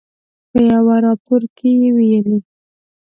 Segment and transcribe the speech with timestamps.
[0.49, 2.39] په یوه راپور کې ویلي